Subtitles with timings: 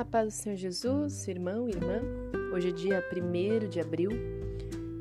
[0.00, 2.00] paz do Senhor Jesus, irmão e irmã.
[2.52, 4.10] Hoje é dia 1 de abril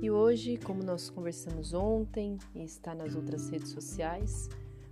[0.01, 4.49] e hoje, como nós conversamos ontem e está nas outras redes sociais,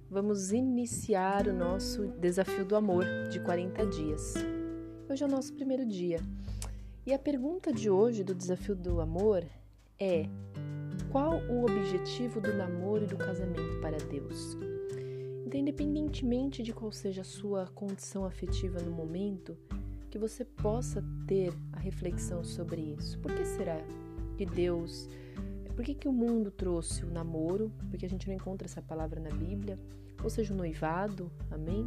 [0.09, 4.35] vamos iniciar o nosso desafio do amor de 40 dias.
[5.09, 6.19] Hoje é o nosso primeiro dia
[7.05, 9.43] e a pergunta de hoje do desafio do amor
[9.99, 10.25] é:
[11.11, 14.57] qual o objetivo do namoro e do casamento para Deus?
[15.45, 19.57] Então, independentemente de qual seja a sua condição afetiva no momento,
[20.09, 23.19] que você possa ter a reflexão sobre isso.
[23.19, 23.79] Por que será
[24.35, 25.09] que Deus,
[25.75, 27.71] por que, que o mundo trouxe o namoro?
[27.89, 29.79] Porque a gente não encontra essa palavra na Bíblia,
[30.23, 31.85] ou seja, o noivado, amém?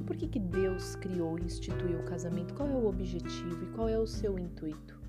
[0.00, 2.54] E por que, que Deus criou e instituiu o casamento?
[2.54, 5.00] Qual é o objetivo e qual é o seu intuito?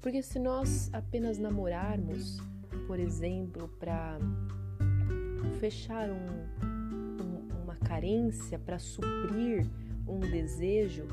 [0.00, 2.38] Porque se nós apenas namorarmos,
[2.86, 4.18] por exemplo, para
[5.58, 6.64] fechar um,
[7.22, 9.66] um, uma carência, para suprir
[10.06, 11.06] um desejo,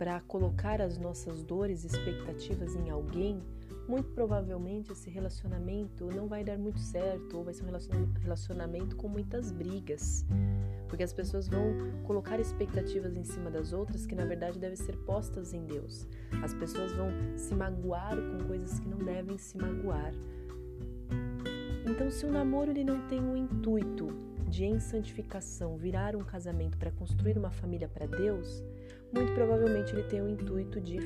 [0.00, 3.38] para colocar as nossas dores e expectativas em alguém,
[3.86, 9.08] muito provavelmente esse relacionamento não vai dar muito certo ou vai ser um relacionamento com
[9.08, 10.24] muitas brigas.
[10.88, 14.96] Porque as pessoas vão colocar expectativas em cima das outras que na verdade devem ser
[15.04, 16.06] postas em Deus.
[16.42, 20.14] As pessoas vão se magoar com coisas que não devem se magoar.
[21.84, 24.06] Então, se o namoro ele não tem o intuito
[24.48, 28.62] de em santificação virar um casamento para construir uma família para Deus,
[29.12, 30.98] muito provavelmente ele tem o intuito de,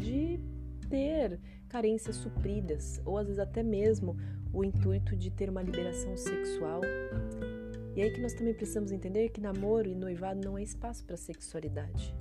[0.00, 0.40] de
[0.88, 4.16] ter carências supridas, ou às vezes até mesmo
[4.52, 6.80] o intuito de ter uma liberação sexual.
[7.96, 11.16] E aí que nós também precisamos entender que namoro e noivado não é espaço para
[11.16, 12.14] sexualidade.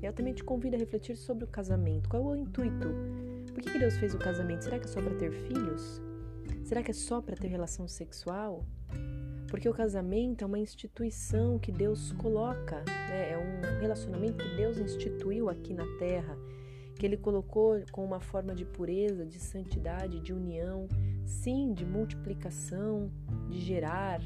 [0.00, 2.08] Eu também te convido a refletir sobre o casamento.
[2.08, 2.88] Qual é o intuito?
[3.52, 4.62] Por que Deus fez o casamento?
[4.62, 6.00] Será que é só para ter filhos?
[6.64, 8.64] Será que é só para ter relação sexual?
[9.48, 13.32] Porque o casamento é uma instituição que Deus coloca, né?
[13.32, 16.36] é um relacionamento que Deus instituiu aqui na terra,
[16.94, 20.86] que Ele colocou com uma forma de pureza, de santidade, de união,
[21.24, 23.10] sim, de multiplicação,
[23.48, 24.20] de gerar.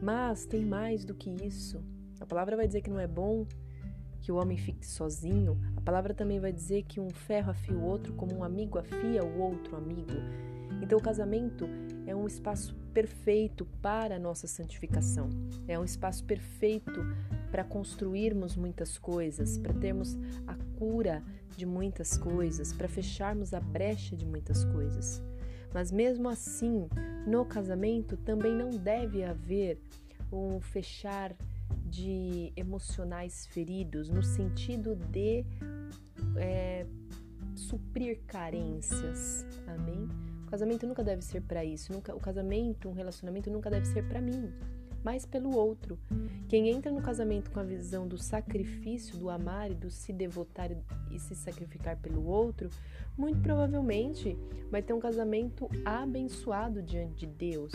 [0.00, 1.82] Mas tem mais do que isso.
[2.20, 3.46] A palavra vai dizer que não é bom
[4.20, 5.58] que o homem fique sozinho.
[5.76, 9.24] A palavra também vai dizer que um ferro afia o outro como um amigo afia
[9.24, 10.12] o outro amigo.
[10.82, 11.68] Então, o casamento
[12.06, 15.28] é um espaço perfeito para a nossa santificação,
[15.68, 17.00] é um espaço perfeito
[17.50, 21.22] para construirmos muitas coisas, para termos a cura
[21.56, 25.22] de muitas coisas, para fecharmos a brecha de muitas coisas.
[25.72, 26.88] Mas mesmo assim,
[27.26, 29.80] no casamento também não deve haver
[30.32, 31.34] um fechar
[31.86, 35.44] de emocionais feridos, no sentido de
[36.36, 36.86] é,
[37.54, 39.46] suprir carências.
[39.66, 40.08] Amém?
[40.50, 41.92] O casamento nunca deve ser para isso.
[41.92, 44.52] Nunca, o casamento, um relacionamento nunca deve ser para mim,
[45.00, 45.96] mas pelo outro.
[46.48, 50.72] Quem entra no casamento com a visão do sacrifício, do amar e do se devotar
[51.08, 52.68] e se sacrificar pelo outro,
[53.16, 54.36] muito provavelmente
[54.72, 57.72] vai ter um casamento abençoado diante de Deus.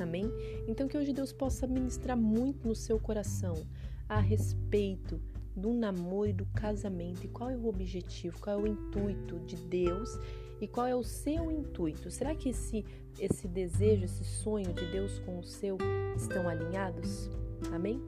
[0.00, 0.30] Amém?
[0.68, 3.66] Então que hoje Deus possa ministrar muito no seu coração
[4.08, 5.20] a respeito
[5.56, 9.56] do namoro e do casamento e qual é o objetivo, qual é o intuito de
[9.56, 10.20] Deus
[10.60, 12.10] e qual é o seu intuito?
[12.10, 12.84] Será que esse,
[13.18, 15.76] esse desejo, esse sonho de Deus com o seu
[16.16, 17.28] estão alinhados?
[17.72, 18.00] Amém?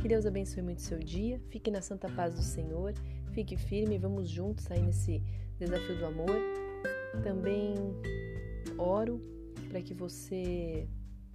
[0.00, 1.40] Que Deus abençoe muito seu dia.
[1.48, 2.94] Fique na santa paz do Senhor.
[3.32, 3.98] Fique firme.
[3.98, 5.22] Vamos juntos aí nesse
[5.58, 6.36] desafio do amor.
[7.22, 7.74] Também
[8.78, 9.20] oro
[9.68, 10.86] para que você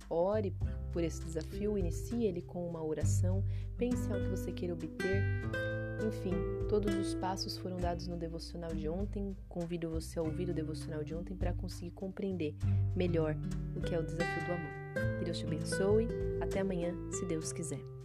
[0.10, 0.54] ore
[0.92, 3.44] por esse desafio, inicie ele com uma oração,
[3.78, 5.24] pense algo que você queira obter
[6.04, 6.34] enfim,
[6.70, 9.36] todos os passos foram dados no devocional de ontem.
[9.48, 12.56] Convido você a ouvir o devocional de ontem para conseguir compreender
[12.96, 13.36] melhor
[13.76, 15.18] o que é o desafio do amor.
[15.20, 16.08] Que Deus te abençoe.
[16.42, 18.01] Até amanhã, se Deus quiser.